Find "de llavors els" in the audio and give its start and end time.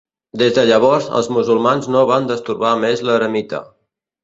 0.53-1.29